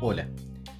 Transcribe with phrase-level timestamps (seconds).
[0.00, 0.28] Hola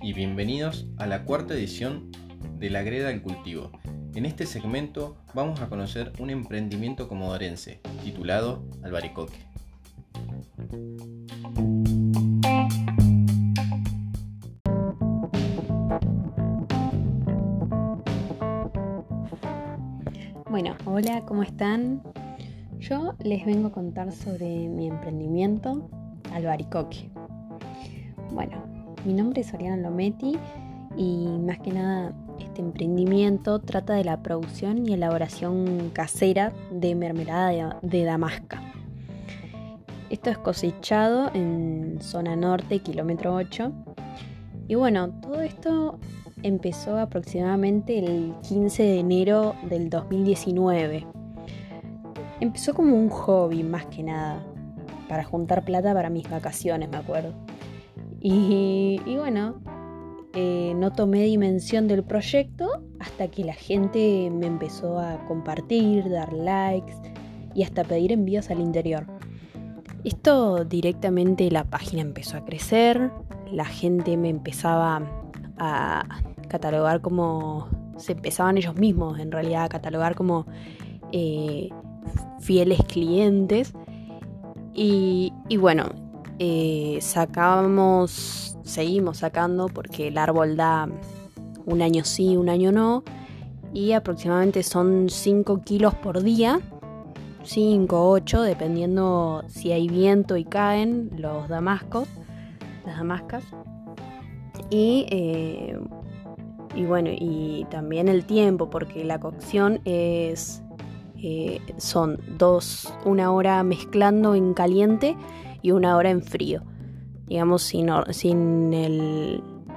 [0.01, 2.13] y bienvenidos a la cuarta edición
[2.59, 3.73] de La Greda del Cultivo.
[4.15, 9.39] En este segmento vamos a conocer un emprendimiento comodorense titulado Albaricoque.
[20.49, 22.03] Bueno, hola, ¿cómo están?
[22.91, 25.89] Yo les vengo a contar sobre mi emprendimiento
[26.35, 27.09] Albaricoque.
[28.33, 28.65] Bueno,
[29.05, 30.37] mi nombre es Oriana Lometti
[30.97, 37.79] y más que nada este emprendimiento trata de la producción y elaboración casera de mermelada
[37.81, 38.61] de, damasca.
[40.09, 43.71] Esto es cosechado en zona norte, kilómetro 8.
[44.67, 46.01] Y bueno, todo esto
[46.43, 51.20] empezó aproximadamente el 15 de enero del 2019.
[52.41, 54.43] Empezó como un hobby más que nada,
[55.09, 57.35] para juntar plata para mis vacaciones, me acuerdo.
[58.21, 59.61] Y, bueno,
[60.35, 66.33] eh, no tomé dimensión del proyecto hasta que la gente me empezó a compartir, dar
[66.33, 66.95] likes
[67.55, 69.07] y hasta pedir envíos al interior.
[70.05, 73.11] Esto directamente la página empezó a crecer,
[73.51, 75.03] la gente me empezaba
[75.59, 76.05] a
[76.49, 80.47] catalogar como, se empezaban ellos mismos en realidad a catalogar como
[81.13, 81.69] eh,
[82.41, 83.73] fieles clientes.
[84.75, 85.91] Y, y bueno,
[86.39, 90.89] eh, sacábamos, seguimos sacando porque el árbol da
[91.67, 93.05] un año sí, un año no,
[93.75, 96.61] y aproximadamente son 5 kilos por día,
[97.43, 102.09] 5, 8, dependiendo si hay viento y caen los damascos,
[102.87, 103.45] las damascas.
[104.71, 105.79] Y, eh,
[106.75, 110.63] y bueno, y también el tiempo, porque la cocción es
[111.23, 115.17] eh, son dos, una hora mezclando en caliente
[115.63, 116.63] y una hora en frío,
[117.27, 118.71] digamos sin, sin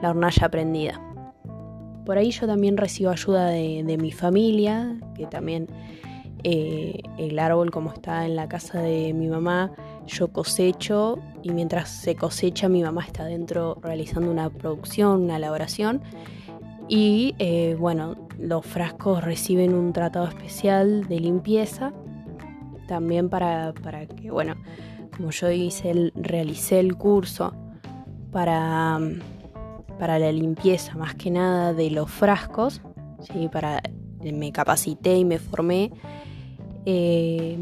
[0.01, 1.01] la hornalla prendida.
[2.05, 5.67] Por ahí yo también recibo ayuda de, mi familia, que también
[6.43, 9.71] eh, el árbol como está en la casa de mi mamá,
[10.05, 16.01] yo cosecho y mientras se cosecha mi mamá está dentro realizando una producción, una elaboración.
[16.87, 21.93] Y eh, bueno, los frascos reciben un tratado especial de limpieza,
[22.87, 24.55] también para, para que, bueno,
[25.15, 27.53] como yo hice el, realicé el curso
[28.31, 28.99] para,
[29.97, 32.81] para la limpieza más que nada de los frascos,
[33.21, 33.47] ¿sí?
[33.51, 33.81] para,
[34.21, 35.91] me capacité y me formé,
[36.85, 37.57] eh,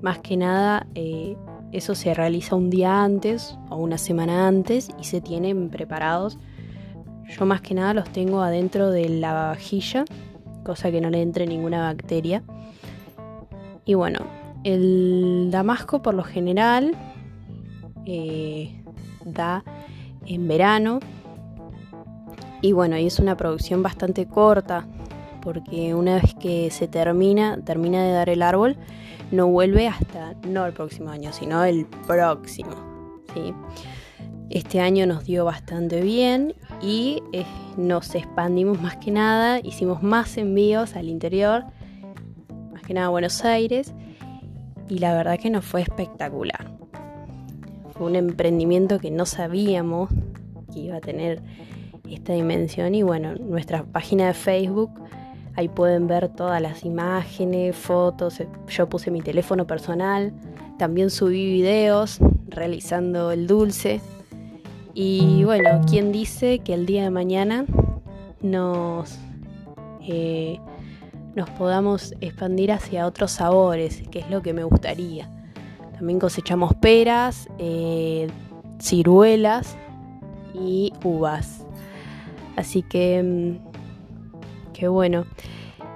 [0.00, 1.36] más que nada eh,
[1.72, 6.38] eso se realiza un día antes o una semana antes y se tienen preparados.
[7.28, 10.04] Yo más que nada los tengo adentro de la vajilla,
[10.64, 12.42] cosa que no le entre ninguna bacteria.
[13.84, 14.20] Y bueno,
[14.64, 16.96] el damasco por lo general
[18.06, 18.82] eh,
[19.24, 19.64] da
[20.26, 21.00] en verano
[22.62, 24.86] y bueno, y es una producción bastante corta
[25.42, 28.78] porque una vez que se termina, termina de dar el árbol,
[29.30, 32.72] no vuelve hasta no el próximo año, sino el próximo.
[33.34, 33.52] ¿sí?
[34.50, 37.46] Este año nos dio bastante bien y eh,
[37.76, 41.64] nos expandimos más que nada, hicimos más envíos al interior,
[42.72, 43.94] más que nada a Buenos Aires
[44.88, 46.70] y la verdad que nos fue espectacular.
[47.92, 50.10] Fue un emprendimiento que no sabíamos
[50.72, 51.40] que iba a tener
[52.08, 54.90] esta dimensión y bueno, nuestra página de Facebook,
[55.56, 60.34] ahí pueden ver todas las imágenes, fotos, yo puse mi teléfono personal,
[60.78, 62.18] también subí videos
[62.48, 64.02] realizando el dulce
[64.94, 67.66] y bueno, ¿quién dice que el día de mañana
[68.40, 69.18] nos...
[70.06, 70.58] Eh,
[71.34, 75.28] nos podamos expandir hacia otros sabores, que es lo que me gustaría.
[75.94, 78.28] También cosechamos peras, eh,
[78.80, 79.76] ciruelas
[80.54, 81.66] y uvas.
[82.56, 85.24] Así que, mm, qué bueno.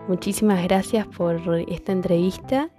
[0.09, 2.71] Muchísimas gracias por esta entrevista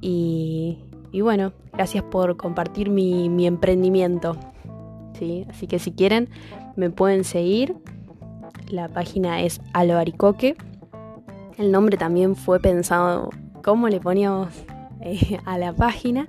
[0.00, 0.78] y,
[1.20, 4.36] bueno, gracias por compartir mi, emprendimiento.
[5.26, 5.46] ¿Sí?
[5.48, 6.28] Así que si quieren,
[6.76, 7.76] me pueden seguir.
[8.68, 10.56] La página es Albaricoque
[11.58, 13.30] el nombre también fue pensado
[13.62, 14.48] cómo le poníamos
[15.00, 16.28] eh, a la página.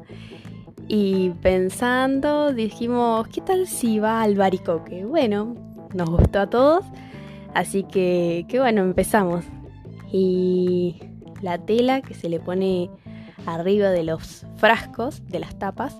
[0.87, 5.05] Y pensando, dijimos, ¿qué tal si va al baricoque?
[5.05, 5.55] Bueno,
[5.93, 6.85] nos gustó a todos.
[7.53, 9.45] Así que, que bueno, empezamos.
[10.11, 10.99] Y
[11.41, 12.89] la tela que se le pone
[13.45, 15.97] arriba de los frascos, de las tapas,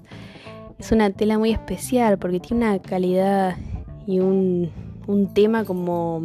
[0.78, 3.56] es una tela muy especial porque tiene una calidad
[4.06, 4.72] y un,
[5.08, 6.24] un tema como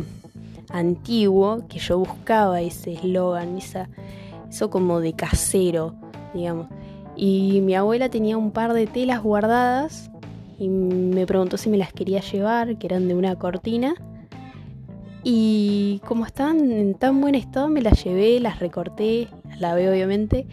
[0.70, 5.94] antiguo que yo buscaba ese eslogan, eso como de casero,
[6.34, 6.68] digamos.
[7.16, 10.10] Y mi abuela tenía un par de telas guardadas
[10.58, 13.94] y me preguntó si me las quería llevar, que eran de una cortina.
[15.24, 20.46] Y como estaban en tan buen estado, me las llevé, las recorté, las lavé obviamente.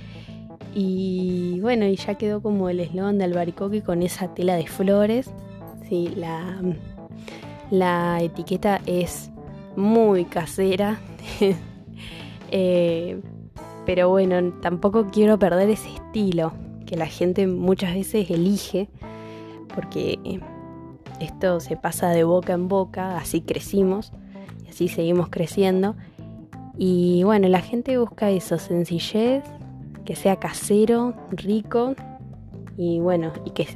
[0.78, 5.32] Y bueno, y ya quedó como el eslogan de Albaricoque con esa tela de flores.
[5.88, 6.62] Sí, la,
[7.72, 9.32] la etiqueta es
[9.78, 11.00] muy casera.
[12.52, 13.22] eh,
[13.86, 16.52] pero bueno, tampoco quiero perder ese estilo
[16.86, 18.90] que la gente muchas veces elige,
[19.74, 20.20] porque
[21.20, 24.12] esto se pasa de boca en boca, así crecimos
[24.66, 25.96] y así seguimos creciendo.
[26.78, 29.44] Y bueno, la gente busca eso, sencillez,
[30.06, 31.96] que sea casero, rico
[32.78, 33.68] y bueno, y que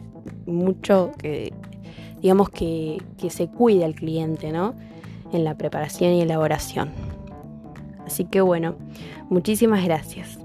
[0.46, 1.54] mucho, que
[2.22, 4.76] digamos que, que se cuide al cliente, ¿no?
[5.31, 6.92] En la preparación y elaboración.
[8.06, 8.76] Así que bueno,
[9.30, 10.40] muchísimas gracias.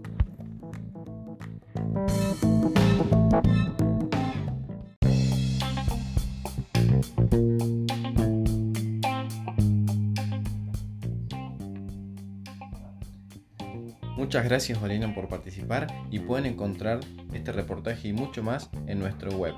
[14.17, 17.01] Muchas gracias Valina por participar y pueden encontrar
[17.33, 19.55] este reportaje y mucho más en nuestro web